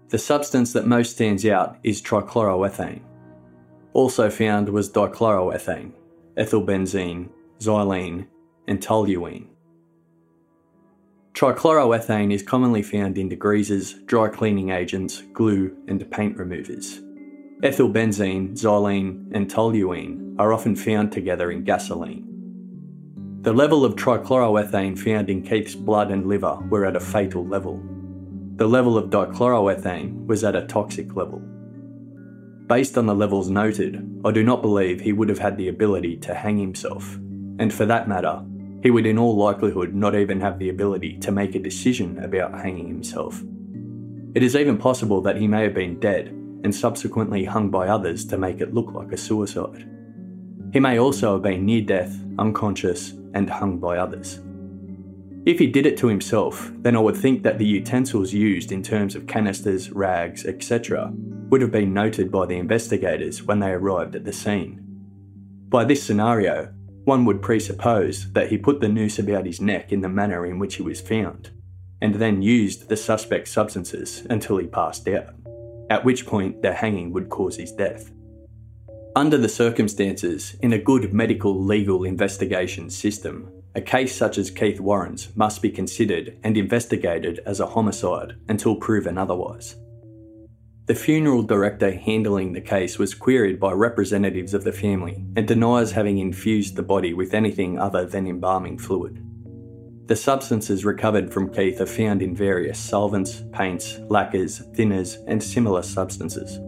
[0.09, 3.01] The substance that most stands out is trichloroethane.
[3.93, 5.93] Also found was dichloroethane,
[6.37, 8.27] ethylbenzene, xylene,
[8.67, 9.47] and toluene.
[11.33, 17.01] Trichloroethane is commonly found in degreasers, dry cleaning agents, glue, and paint removers.
[17.63, 22.32] Ethylbenzene, xylene, and toluene are often found together in gasoline.
[23.43, 27.83] The level of trichloroethane found in Keith's blood and liver were at a fatal level.
[28.55, 31.41] The level of dichloroethane was at a toxic level.
[32.67, 36.15] Based on the levels noted, I do not believe he would have had the ability
[36.19, 37.15] to hang himself,
[37.59, 38.41] and for that matter,
[38.81, 42.57] he would in all likelihood not even have the ability to make a decision about
[42.57, 43.43] hanging himself.
[44.35, 48.23] It is even possible that he may have been dead and subsequently hung by others
[48.27, 49.85] to make it look like a suicide.
[50.71, 54.41] He may also have been near death, unconscious, and hung by others.
[55.45, 58.81] If he did it to himself, then I would think that the utensils used in
[58.81, 61.11] terms of canisters, rags, etc.,
[61.49, 64.79] would have been noted by the investigators when they arrived at the scene.
[65.67, 69.99] By this scenario, one would presuppose that he put the noose about his neck in
[69.99, 71.51] the manner in which he was found,
[72.01, 75.35] and then used the suspect's substances until he passed out,
[75.89, 78.11] at which point the hanging would cause his death.
[79.15, 84.79] Under the circumstances, in a good medical legal investigation system, a case such as Keith
[84.79, 89.75] Warren's must be considered and investigated as a homicide until proven otherwise.
[90.87, 95.91] The funeral director handling the case was queried by representatives of the family and denies
[95.91, 99.23] having infused the body with anything other than embalming fluid.
[100.07, 105.83] The substances recovered from Keith are found in various solvents, paints, lacquers, thinners, and similar
[105.83, 106.59] substances.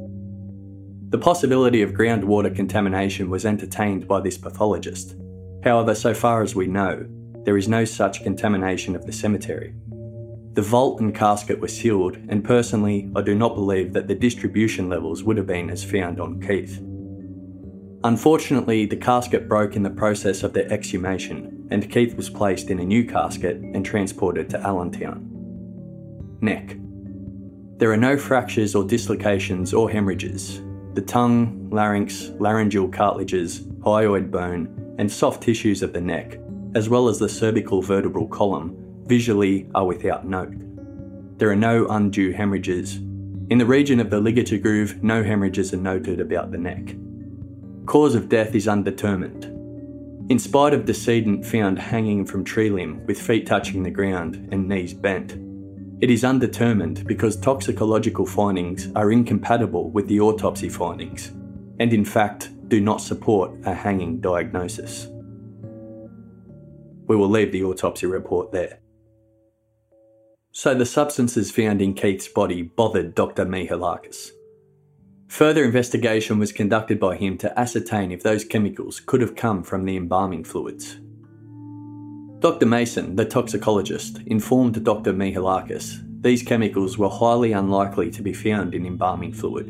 [1.15, 5.15] The possibility of groundwater contamination was entertained by this pathologist.
[5.63, 7.05] However, so far as we know,
[7.45, 9.73] there is no such contamination of the cemetery.
[10.55, 14.89] The vault and casket were sealed, and personally, I do not believe that the distribution
[14.89, 16.81] levels would have been as found on Keith.
[18.03, 22.79] Unfortunately, the casket broke in the process of the exhumation, and Keith was placed in
[22.79, 25.29] a new casket and transported to Allentown.
[26.41, 26.75] Neck.
[27.77, 30.61] There are no fractures or dislocations or hemorrhages.
[30.95, 36.39] The tongue, larynx, laryngeal cartilages, hyoid bone, and soft tissues of the neck,
[36.73, 40.55] as well as the cervical vertebral column, visually are without note.
[41.37, 42.95] There are no undue hemorrhages.
[43.49, 46.95] In the region of the ligature groove, no hemorrhages are noted about the neck.
[47.85, 49.51] Cause of death is undetermined.
[50.31, 54.69] In spite of decedent found hanging from tree limb with feet touching the ground and
[54.69, 55.33] knees bent,
[56.01, 61.29] it is undetermined because toxicological findings are incompatible with the autopsy findings,
[61.79, 65.07] and in fact do not support a hanging diagnosis.
[67.07, 68.79] We will leave the autopsy report there.
[70.51, 73.45] So the substances found in Keith's body bothered Dr.
[73.45, 74.31] Mihalakis.
[75.27, 79.85] Further investigation was conducted by him to ascertain if those chemicals could have come from
[79.85, 80.97] the embalming fluids.
[82.45, 82.67] Dr.
[82.67, 85.11] Mason, the toxicologist, informed Dr.
[85.13, 89.65] Mihalakis these chemicals were highly unlikely to be found in embalming fluid.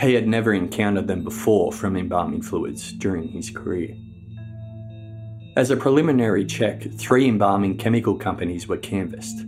[0.00, 3.96] He had never encountered them before from embalming fluids during his career.
[5.56, 9.44] As a preliminary check, three embalming chemical companies were canvassed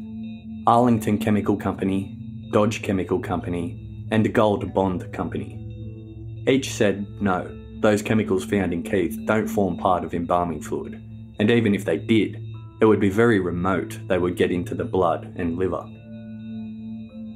[0.67, 2.19] Arlington Chemical Company,
[2.51, 6.45] Dodge Chemical Company, and Gold Bond Company.
[6.49, 11.01] Each said no, those chemicals found in Keith don't form part of embalming fluid,
[11.39, 12.43] and even if they did,
[12.81, 15.85] it would be very remote they would get into the blood and liver.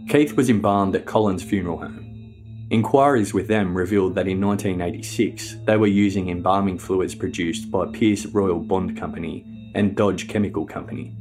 [0.08, 2.02] Keith was embalmed at Collins Funeral Home.
[2.70, 8.26] Inquiries with them revealed that in 1986 they were using embalming fluids produced by Pierce
[8.26, 11.16] Royal Bond Company and Dodge Chemical Company.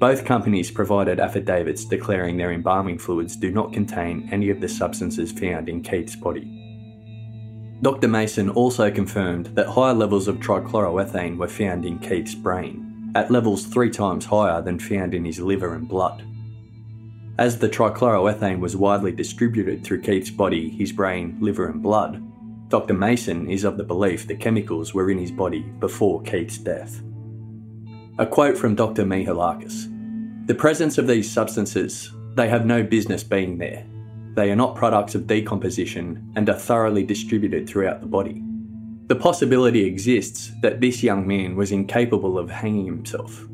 [0.00, 5.32] Both companies provided affidavits declaring their embalming fluids do not contain any of the substances
[5.32, 6.63] found in Keith's body.
[7.82, 8.08] Dr.
[8.08, 13.66] Mason also confirmed that higher levels of trichloroethane were found in Keith's brain, at levels
[13.66, 16.24] three times higher than found in his liver and blood.
[17.38, 22.22] As the trichloroethane was widely distributed through Keith's body, his brain, liver, and blood,
[22.68, 22.94] Dr.
[22.94, 27.02] Mason is of the belief the chemicals were in his body before Keith's death.
[28.18, 29.04] A quote from Dr.
[29.04, 29.90] Mihalakis
[30.46, 33.86] the presence of these substances, they have no business being there.
[34.34, 38.42] They are not products of decomposition and are thoroughly distributed throughout the body.
[39.06, 43.46] The possibility exists that this young man was incapable of hanging himself.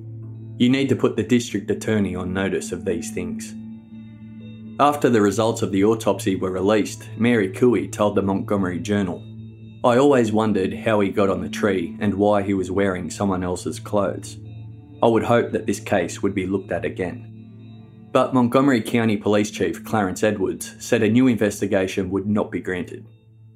[0.56, 3.54] You need to put the district attorney on notice of these things.
[4.78, 9.26] After the results of the autopsy were released, Mary Cooey told the Montgomery Journal
[9.82, 13.42] I always wondered how he got on the tree and why he was wearing someone
[13.42, 14.38] else's clothes.
[15.02, 17.29] I would hope that this case would be looked at again.
[18.12, 23.06] But Montgomery County Police Chief Clarence Edwards said a new investigation would not be granted.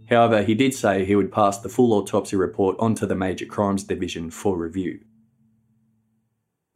[0.08, 3.82] However, he did say he would pass the full autopsy report onto the Major Crimes
[3.82, 5.00] Division for review.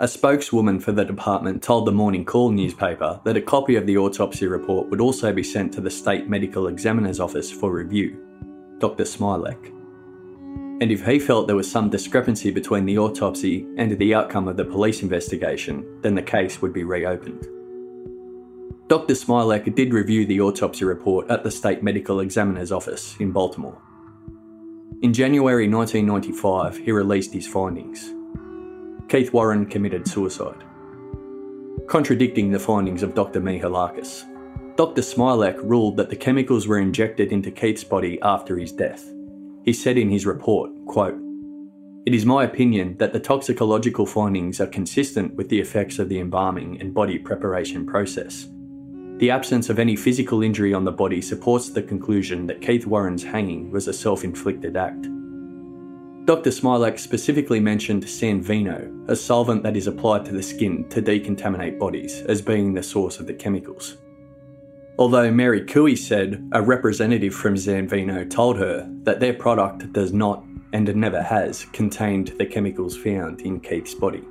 [0.01, 3.99] A spokeswoman for the department told the Morning Call newspaper that a copy of the
[3.99, 8.17] autopsy report would also be sent to the State Medical Examiner's Office for review.
[8.79, 9.05] Dr.
[9.05, 9.73] Smialek.
[10.81, 14.57] and if he felt there was some discrepancy between the autopsy and the outcome of
[14.57, 17.58] the police investigation, then the case would be reopened.
[18.89, 19.13] Dr.
[19.13, 23.77] Smialek did review the autopsy report at the State Medical Examiner's Office in Baltimore.
[25.03, 28.15] In January 1995, he released his findings.
[29.11, 30.65] Keith Warren committed suicide.
[31.87, 33.43] Contradicting the findings of Dr.
[33.43, 34.25] Mihalakis,
[34.77, 35.03] Dr.
[35.03, 39.05] Smialek ruled that the chemicals were injected into Keith's body after his death.
[39.67, 41.19] He said in his report, quote,
[42.07, 46.21] It is my opinion that the toxicological findings are consistent with the effects of the
[46.21, 48.49] embalming and body preparation process.
[49.19, 53.25] The absence of any physical injury on the body supports the conclusion that Keith Warren's
[53.25, 55.09] hanging was a self inflicted act.
[56.25, 56.51] Dr.
[56.51, 62.21] Smialek specifically mentioned Sanvino, a solvent that is applied to the skin to decontaminate bodies,
[62.29, 63.97] as being the source of the chemicals.
[65.01, 70.45] Although Mary Cooey said a representative from Sanvino told her that their product does not
[70.73, 74.23] and never has contained the chemicals found in Keith's body.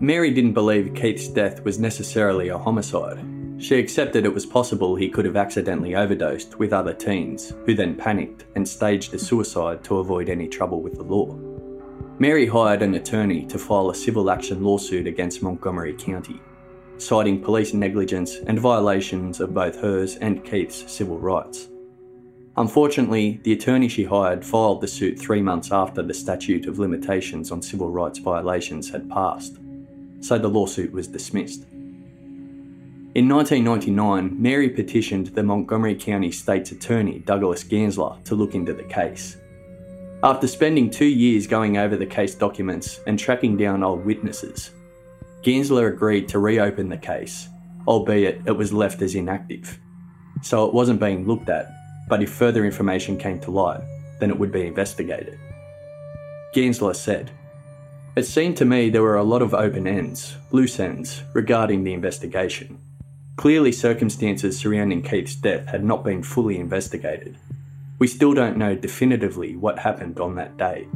[0.00, 3.18] Mary didn't believe Keith's death was necessarily a homicide.
[3.58, 7.96] She accepted it was possible he could have accidentally overdosed with other teens, who then
[7.96, 11.36] panicked and staged a suicide to avoid any trouble with the law.
[12.20, 16.40] Mary hired an attorney to file a civil action lawsuit against Montgomery County,
[16.98, 21.68] citing police negligence and violations of both hers and Keith's civil rights.
[22.56, 27.52] Unfortunately, the attorney she hired filed the suit three months after the statute of limitations
[27.52, 29.58] on civil rights violations had passed,
[30.20, 31.67] so the lawsuit was dismissed.
[33.18, 38.84] In 1999, Mary petitioned the Montgomery County State's Attorney, Douglas Gansler, to look into the
[38.84, 39.36] case.
[40.22, 44.70] After spending two years going over the case documents and tracking down old witnesses,
[45.42, 47.48] Gansler agreed to reopen the case,
[47.88, 49.80] albeit it was left as inactive.
[50.42, 51.72] So it wasn't being looked at,
[52.08, 53.80] but if further information came to light,
[54.20, 55.40] then it would be investigated.
[56.54, 57.32] Gansler said,
[58.14, 61.94] It seemed to me there were a lot of open ends, loose ends, regarding the
[61.94, 62.78] investigation.
[63.38, 67.38] Clearly, circumstances surrounding Keith's death had not been fully investigated.
[68.00, 70.88] We still don't know definitively what happened on that day.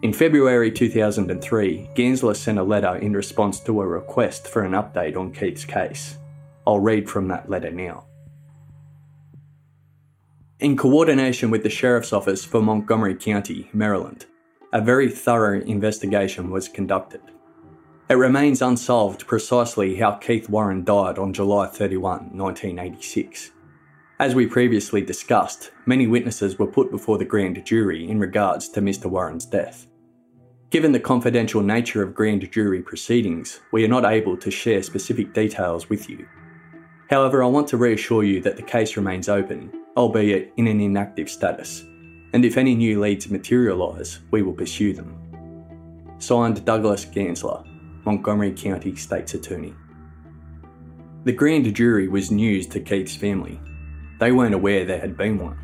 [0.00, 5.16] In February 2003, Gansler sent a letter in response to a request for an update
[5.16, 6.18] on Keith's case.
[6.64, 8.04] I'll read from that letter now.
[10.60, 14.26] In coordination with the Sheriff's Office for Montgomery County, Maryland,
[14.72, 17.22] a very thorough investigation was conducted.
[18.10, 23.52] It remains unsolved precisely how Keith Warren died on July 31, 1986.
[24.18, 28.80] As we previously discussed, many witnesses were put before the grand jury in regards to
[28.80, 29.06] Mr.
[29.06, 29.86] Warren's death.
[30.70, 35.32] Given the confidential nature of grand jury proceedings, we are not able to share specific
[35.32, 36.26] details with you.
[37.10, 41.30] However, I want to reassure you that the case remains open, albeit in an inactive
[41.30, 41.82] status,
[42.32, 45.16] and if any new leads materialise, we will pursue them.
[46.18, 47.69] Signed Douglas Gansler,
[48.04, 49.74] Montgomery County State's Attorney.
[51.24, 53.60] The grand jury was news to Keith's family.
[54.18, 55.58] They weren't aware there had been one,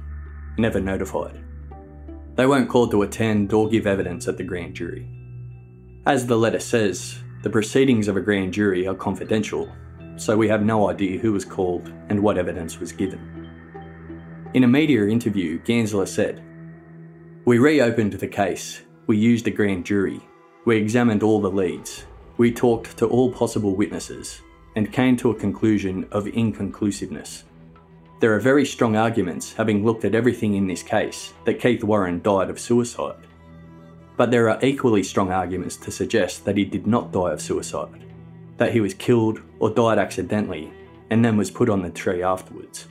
[0.59, 1.43] never notified.
[2.35, 5.09] They weren't called to attend or give evidence at the grand jury.
[6.05, 9.73] As the letter says, the proceedings of a grand jury are confidential,
[10.17, 13.49] so we have no idea who was called and what evidence was given.
[14.53, 16.43] In a media interview, Gansler said,
[17.47, 20.21] We reopened the case, we used a grand jury,
[20.67, 22.05] we examined all the leads,
[22.37, 24.43] we talked to all possible witnesses,
[24.75, 27.45] and came to a conclusion of inconclusiveness.
[28.21, 32.21] There are very strong arguments, having looked at everything in this case, that Keith Warren
[32.23, 33.27] died of suicide.
[34.17, 38.05] But there are equally strong arguments to suggest that he did not die of suicide,
[38.57, 40.73] that he was killed or died accidentally
[41.11, 42.89] and then was put on the tree afterwards.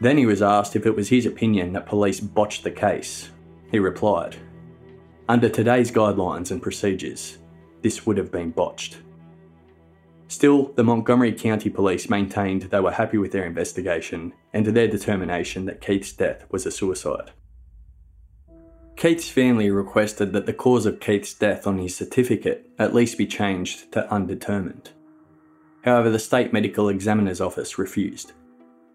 [0.00, 3.30] Then he was asked if it was his opinion that police botched the case.
[3.70, 4.36] He replied,
[5.28, 7.38] Under today's guidelines and procedures,
[7.86, 8.96] this would have been botched.
[10.26, 15.66] Still, the Montgomery County Police maintained they were happy with their investigation and their determination
[15.66, 17.30] that Keith's death was a suicide.
[18.96, 23.24] Keith's family requested that the cause of Keith's death on his certificate at least be
[23.24, 24.90] changed to undetermined.
[25.84, 28.32] However, the State Medical Examiner's Office refused.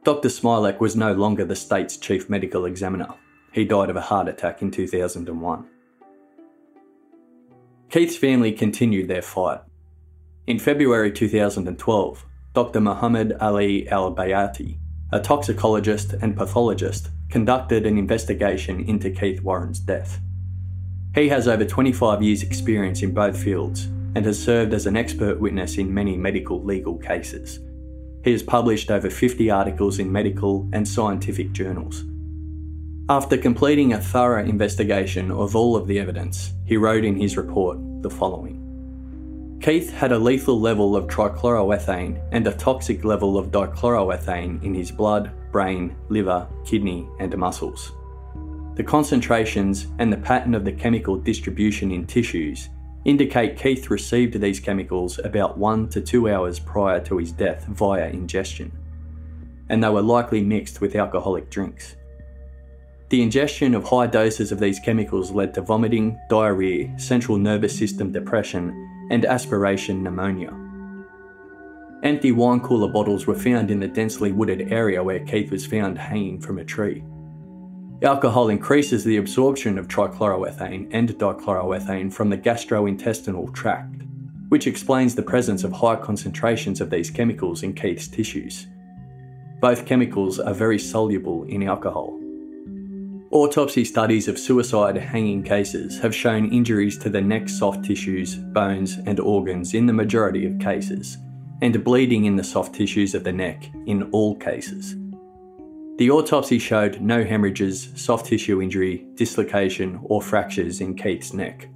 [0.04, 0.28] Dr.
[0.28, 3.14] Smialek was no longer the state's chief medical examiner.
[3.54, 5.66] He died of a heart attack in 2001.
[7.92, 9.60] Keith's family continued their fight,
[10.48, 12.80] in February 2012, Dr.
[12.80, 14.78] Muhammad Ali Al Bayati,
[15.12, 20.22] a toxicologist and pathologist, conducted an investigation into Keith Warren's death.
[21.14, 25.42] He has over 25 years' experience in both fields and has served as an expert
[25.42, 27.60] witness in many medical legal cases.
[28.24, 32.06] He has published over 50 articles in medical and scientific journals.
[33.12, 37.78] After completing a thorough investigation of all of the evidence, he wrote in his report
[38.02, 44.64] the following Keith had a lethal level of trichloroethane and a toxic level of dichloroethane
[44.64, 47.92] in his blood, brain, liver, kidney, and muscles.
[48.76, 52.70] The concentrations and the pattern of the chemical distribution in tissues
[53.04, 58.08] indicate Keith received these chemicals about one to two hours prior to his death via
[58.08, 58.72] ingestion,
[59.68, 61.98] and they were likely mixed with alcoholic drinks.
[63.12, 68.14] The ingestion of high doses of these chemicals led to vomiting, diarrhea, central nervous system
[68.14, 68.70] depression,
[69.12, 70.58] and aspiration pneumonia.
[72.04, 75.98] Empty wine cooler bottles were found in the densely wooded area where Keith was found
[75.98, 77.04] hanging from a tree.
[78.02, 84.04] Alcohol increases the absorption of trichloroethane and dichloroethane from the gastrointestinal tract,
[84.48, 88.68] which explains the presence of high concentrations of these chemicals in Keith's tissues.
[89.60, 92.21] Both chemicals are very soluble in alcohol.
[93.32, 98.98] Autopsy studies of suicide hanging cases have shown injuries to the neck soft tissues, bones,
[99.06, 101.18] and organs in the majority of cases,
[101.62, 104.98] and bleeding in the soft tissues of the neck in all cases.
[105.98, 111.70] The autopsy showed no hemorrhages, soft tissue injury, dislocation, or fractures in Keith's neck.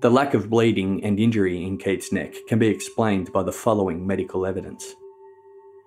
[0.00, 4.04] The lack of bleeding and injury in Keith's neck can be explained by the following
[4.04, 4.96] medical evidence.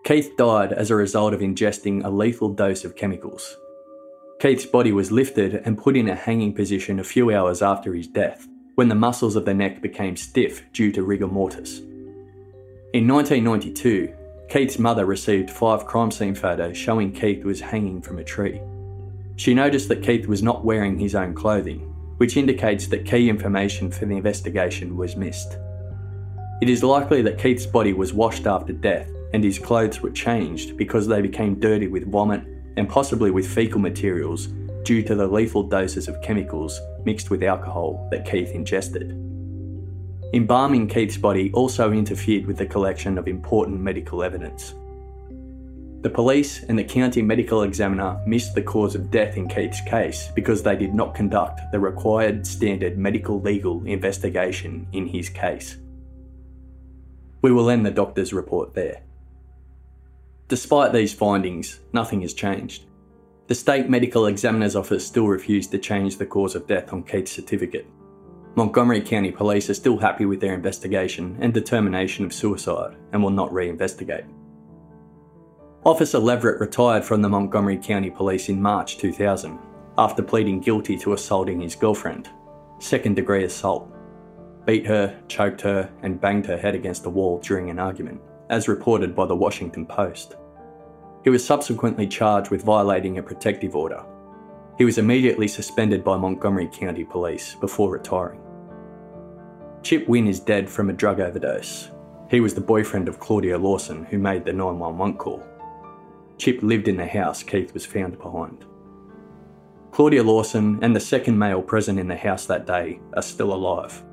[0.05, 3.57] Keith died as a result of ingesting a lethal dose of chemicals.
[4.39, 8.05] Keith's body was lifted and put in a hanging position a few hours after his
[8.05, 11.79] death, when the muscles of the neck became stiff due to rigor mortis.
[12.93, 14.13] In 1992,
[14.47, 18.61] Keith's mother received five crime scene photos showing Keith was hanging from a tree.
[19.37, 21.79] She noticed that Keith was not wearing his own clothing,
[22.17, 25.57] which indicates that key information for the investigation was missed.
[26.61, 30.77] It is likely that Keith's body was washed after death and his clothes were changed
[30.77, 32.43] because they became dirty with vomit
[32.77, 34.47] and possibly with fecal materials
[34.83, 39.11] due to the lethal doses of chemicals mixed with alcohol that Keith ingested.
[40.33, 44.75] Embalming Keith's body also interfered with the collection of important medical evidence.
[46.01, 50.29] The police and the county medical examiner missed the cause of death in Keith's case
[50.35, 55.77] because they did not conduct the required standard medical legal investigation in his case.
[57.41, 59.01] We will end the doctor's report there.
[60.47, 62.85] Despite these findings, nothing has changed.
[63.47, 67.31] The State Medical Examiner's Office still refused to change the cause of death on Keith's
[67.31, 67.87] certificate.
[68.55, 73.29] Montgomery County Police are still happy with their investigation and determination of suicide and will
[73.29, 74.23] not re-investigate.
[75.85, 79.59] Officer Leverett retired from the Montgomery County Police in March 2000
[79.97, 82.29] after pleading guilty to assaulting his girlfriend,
[82.79, 83.89] second degree assault.
[84.65, 88.19] Beat her, choked her, and banged her head against the wall during an argument,
[88.49, 90.35] as reported by the Washington Post.
[91.23, 94.03] He was subsequently charged with violating a protective order.
[94.77, 98.39] He was immediately suspended by Montgomery County Police before retiring.
[99.81, 101.91] Chip Wynn is dead from a drug overdose.
[102.29, 105.43] He was the boyfriend of Claudia Lawson, who made the 911 call.
[106.37, 108.65] Chip lived in the house Keith was found behind.
[109.91, 114.03] Claudia Lawson and the second male present in the house that day are still alive.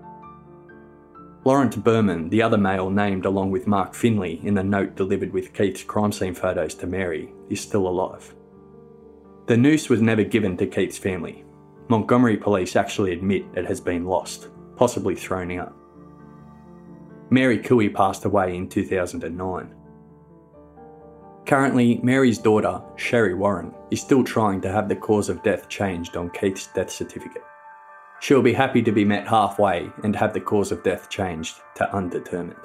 [1.44, 5.52] Laurent Berman, the other male named along with Mark Findley in the note delivered with
[5.52, 8.34] Keith's crime scene photos to Mary, is still alive.
[9.46, 11.44] The noose was never given to Keith's family.
[11.88, 15.74] Montgomery police actually admit it has been lost possibly thrown out.
[17.30, 19.74] Mary Cooey passed away in 2009.
[21.46, 26.16] Currently, Mary's daughter, Sherry Warren, is still trying to have the cause of death changed
[26.16, 27.42] on Keith's death certificate.
[28.20, 31.94] She'll be happy to be met halfway and have the cause of death changed to
[31.94, 32.58] undetermined.